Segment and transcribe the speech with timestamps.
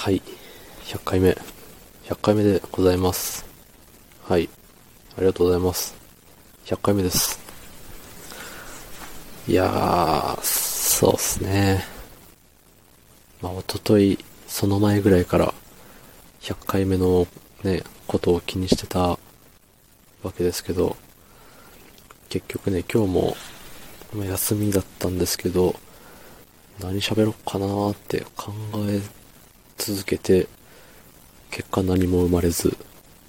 [0.00, 0.22] はい。
[0.84, 1.36] 100回目。
[2.04, 3.44] 100回目でございます。
[4.26, 4.48] はい。
[5.14, 5.94] ありがとうございます。
[6.64, 7.38] 100回目です。
[9.46, 11.84] いやー、そうっすね。
[13.42, 14.18] まあ、おととい、
[14.48, 15.52] その前ぐらいから、
[16.40, 17.26] 100回目の
[17.62, 19.18] ね、ことを気にしてたわ
[20.34, 20.96] けですけど、
[22.30, 23.36] 結局ね、今日も、
[24.14, 25.76] 休みだったんですけど、
[26.80, 28.50] 何喋ろっかなーって考
[28.88, 29.19] え
[29.80, 30.46] 続けて、
[31.50, 32.76] 結果何も生まれず、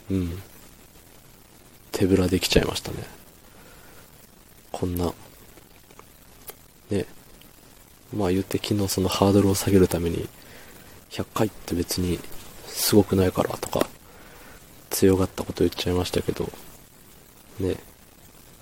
[0.10, 0.42] うん。
[1.94, 2.98] 手ぶらできちゃいましたね。
[4.74, 5.14] こんな、
[6.90, 7.06] ね。
[8.14, 10.28] まあ言って昨日そのハードルを下げるために、
[11.12, 12.20] 100回って別に
[12.68, 13.88] すごくないからとか、
[14.90, 16.52] 強がったこと言っちゃいましたけど、
[17.60, 17.78] ね。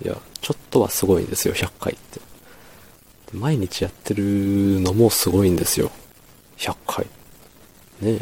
[0.04, 2.20] いや、ちょっとはすごいんですよ、100回って。
[3.32, 5.90] 毎日やってるのもすごいんですよ。
[6.56, 7.06] 100回。
[8.00, 8.20] ね。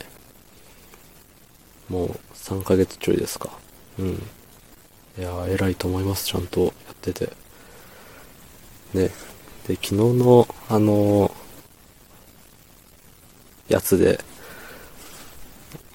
[1.88, 3.50] もう3ヶ月ちょいですか。
[3.98, 4.08] うん。
[5.18, 7.32] いやー、偉いと思います、ちゃんとやってて。
[8.94, 9.10] ね。
[9.66, 11.48] で、昨日の、あのー
[13.68, 14.18] やつで、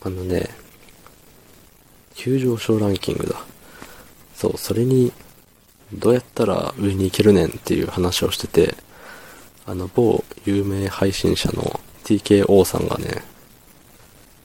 [0.02, 0.48] あのね、
[2.14, 3.44] 急上昇ランキングだ。
[4.36, 5.12] そう、それに、
[5.92, 8.76] どうやったら上に行けるねんっていう話をしてて、
[9.66, 13.24] あの、某有名配信者の TKO さんがね、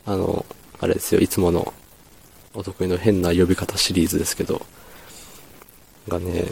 [0.08, 0.46] あの、
[0.80, 1.74] あれですよ、いつもの
[2.54, 4.64] お得意の変な呼び方シリーズですけど、
[6.08, 6.46] がね、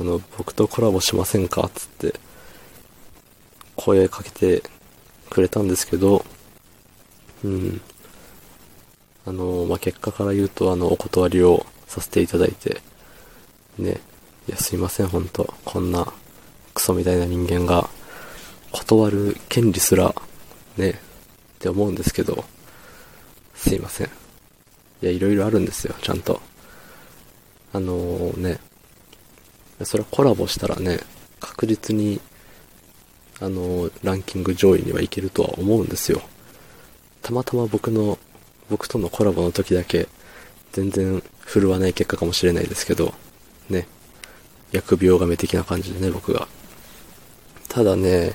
[0.00, 2.14] あの、僕とコラボしませんかつって、
[3.74, 4.62] 声かけて
[5.30, 6.24] くれたんですけど、
[7.42, 7.80] うん。
[9.26, 12.82] あの、まあ、結果から言うと、あの、お断りをさせていただいて、
[13.78, 14.00] ね、
[14.46, 15.52] いや、すいません、ほんと。
[15.64, 16.06] こんな、
[16.72, 17.90] クソみたいな人間が、
[18.70, 20.14] 断る権利すら、
[20.76, 20.94] ね、っ
[21.58, 22.44] て思うんですけど、
[23.62, 24.06] すいません。
[24.08, 24.10] い
[25.02, 26.40] や、いろいろあるんですよ、ちゃんと。
[27.72, 28.58] あのね、
[29.84, 30.98] それコラボしたらね、
[31.38, 32.20] 確実に、
[33.40, 36.22] あのランキング上位にはいけるとは思うんですよ。
[37.22, 38.18] たまたま僕の、
[38.68, 40.08] 僕とのコラボの時だけ、
[40.72, 43.14] 全然振るわない結果かもしれないですけど、
[43.70, 43.86] ね、
[44.72, 46.48] 疫病神的な感じでね、僕が。
[47.68, 48.34] ただね、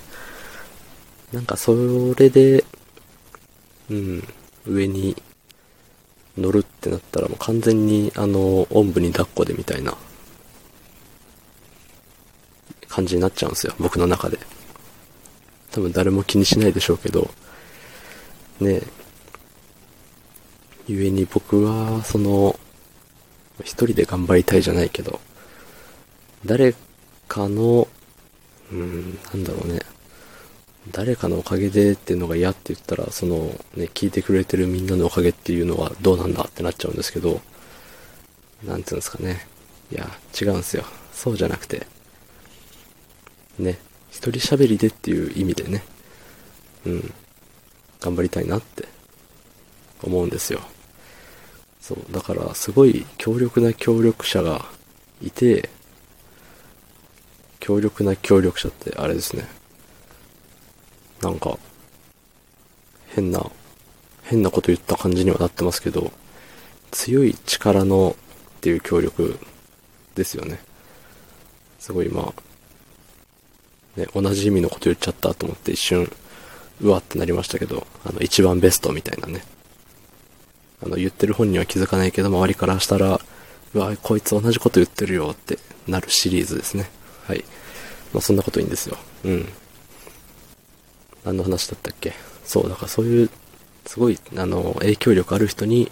[1.33, 1.75] なんかそ
[2.17, 2.63] れで、
[3.89, 4.27] うん、
[4.67, 5.15] 上に
[6.37, 9.95] 乗るってなったらもう完全にあの、おんぶに抱っこでみたいな
[12.87, 14.39] 感じになっちゃうんですよ、僕の中で。
[15.71, 17.29] 多分誰も気にしないでしょうけど、
[18.59, 18.81] ね
[20.87, 22.57] ゆえに僕は、その、
[23.59, 25.19] 一人で頑張りたいじゃないけど、
[26.45, 26.73] 誰
[27.27, 27.87] かの、
[28.71, 29.81] うん、なんだろうね。
[30.91, 33.37] 誰かのおかげでっていうのが嫌って言ったら、その、
[33.75, 37.41] ね、聞いてくれてるみんなのおかげっていうのはどうなんだってなっちゃうんですけど、
[38.63, 39.47] なんていうんですかね。
[39.91, 40.09] いや、
[40.39, 40.83] 違うんですよ。
[41.13, 41.87] そうじゃなくて、
[43.59, 43.79] ね、
[44.11, 45.83] 一人喋りでっていう意味でね、
[46.85, 47.13] うん、
[47.99, 48.85] 頑張りたいなって
[50.03, 50.61] 思うんですよ。
[51.81, 54.65] そう、だからすごい強力な協力者が
[55.21, 55.69] いて、
[57.59, 59.56] 強力な協力者ってあれですね。
[61.21, 61.57] なんか、
[63.09, 63.49] 変な、
[64.23, 66.11] 変なこと言った感じにはなってますけど、
[66.91, 68.15] 強い力の
[68.57, 69.39] っていう協力
[70.15, 70.59] ですよね。
[71.79, 72.33] すごいま
[73.97, 76.11] あ、ね、同じ意味のこと言っちゃったと思って一瞬、
[76.81, 79.43] うわってなりましたけど、あの、一番ベストみたいなね。
[80.83, 83.19] あの、言ってる本人は気づかないけど、周りからしたら、
[83.73, 85.57] うわ、こいつ同じこと言ってるよって
[85.87, 86.89] なるシリーズですね。
[87.25, 87.43] はい。
[88.13, 88.97] まあ、そんなこといいんですよ。
[89.25, 89.49] うん。
[91.27, 92.13] 何の話だったっけ？
[92.45, 93.29] そう、だからそういう、
[93.85, 95.91] すごい、あの、影響力ある人に、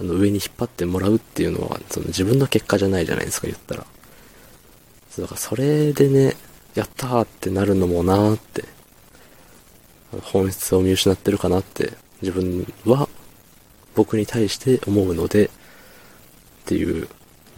[0.00, 3.84] あの、上に引っ張ってもらうっていうのは、その自分の結果じゃないじゃないですか、言ったら。
[5.10, 6.36] そうだからそれでね、
[6.74, 8.64] やったーってなるのもなーって、
[10.22, 13.08] 本質を見失ってるかなって、自分は
[13.96, 15.50] 僕に対して思うので、っ
[16.66, 17.08] ていう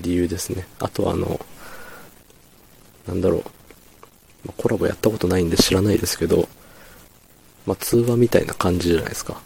[0.00, 0.66] 理由ですね。
[0.78, 1.38] あとはあの、
[3.06, 3.44] なんだろう。
[4.46, 6.48] まあコラボやったことないんで知らないですけど、
[7.66, 9.40] まあ、通話みたいな感じじゃないですか。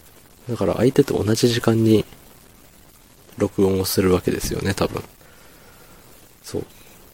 [0.49, 2.05] だから相手と同じ時間に
[3.39, 5.03] 録音をするわけですよね、多分。
[6.43, 6.65] そう。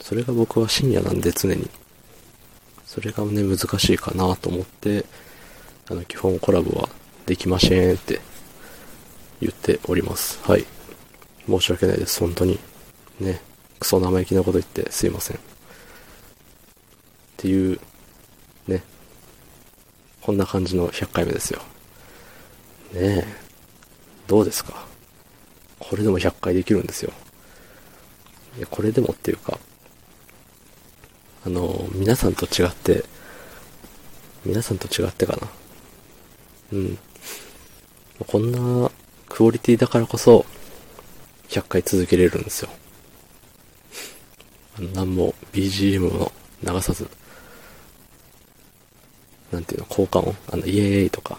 [0.00, 1.68] それが僕は深夜なんで常に。
[2.84, 5.04] それがね、難しいかなと思って、
[5.88, 6.88] あの、基本コラボは
[7.26, 8.20] できませんって
[9.40, 10.40] 言っております。
[10.42, 10.64] はい。
[11.46, 12.58] 申し訳ないです、本当に。
[13.20, 13.40] ね。
[13.78, 15.38] クソ生意気なこと言ってすいません。
[17.36, 17.78] っていう、
[18.66, 18.82] ね。
[20.22, 21.60] こんな感じの100回目ですよ。
[22.92, 23.26] ねえ、
[24.26, 24.86] どうですか？
[25.78, 27.12] これでも100回できるんですよ。
[28.56, 29.58] いや、これでもっていうか、
[31.44, 33.04] あの、皆さんと違って、
[34.44, 35.48] 皆さんと違ってかな。
[36.72, 36.98] うん。
[38.26, 38.90] こんな
[39.28, 40.46] クオリティだからこそ、
[41.48, 42.70] 100回続けれるんですよ。
[44.78, 46.32] あの、何も BGM も
[46.64, 47.08] 流さず、
[49.52, 50.34] なんていうの、効果音？
[50.50, 51.38] あの、イエーイとか、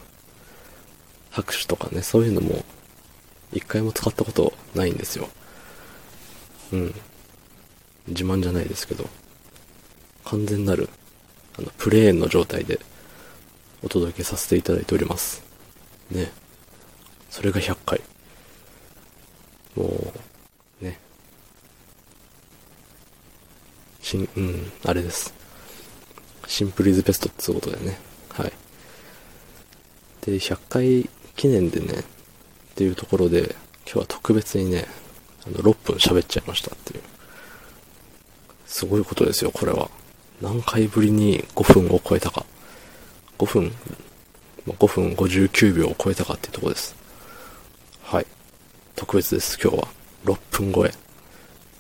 [1.30, 2.64] 拍手とかね、そういうのも、
[3.54, 5.30] 一回も使ったことないんですよ。
[6.74, 6.96] うん。
[8.08, 9.08] 自慢じゃないですけど、
[10.26, 10.90] 完全なる、
[11.58, 12.80] あの、プレーンの状態で
[13.84, 15.44] お届けさせていただいております。
[16.12, 16.32] ね。
[17.30, 18.02] それが100回。
[19.76, 20.14] も
[20.82, 21.00] う、ね。
[24.02, 25.34] しん、うん、あれです。
[26.48, 27.98] シンプルイズベストってことでね。
[28.30, 28.54] はい。
[30.26, 32.04] で、100回記念でね、っ
[32.76, 33.56] ていうところで、
[33.86, 34.86] 今日は特別にね、
[35.46, 37.04] あの、6分喋っちゃいましたっていう。
[38.66, 39.90] すごいことですよ、これは。
[40.42, 42.46] 何回ぶりに5分を超えたか。
[43.38, 43.72] 5分、
[44.68, 46.96] 5分59秒を超えたかっていうとこです。
[48.04, 48.26] はい。
[48.96, 49.88] 特別です、今日は。
[50.26, 50.94] 6分超え。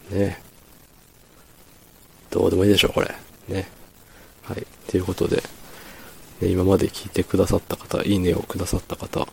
[0.09, 0.41] ね
[2.29, 3.15] どうでもいいでしょう、これ。
[3.47, 3.76] ね。
[4.47, 4.65] はい。
[4.89, 5.44] ということで、
[6.39, 9.27] ね、今まで聞いてくださった方、いいねをくださった方、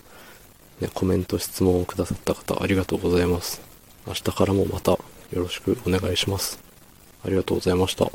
[0.80, 3.60] ね、コメント、質問をくださった方、ありがとうございます。
[4.08, 4.98] 明日からもまたよ
[5.34, 6.58] ろしくお願いします。
[7.24, 8.10] ありがとうございました。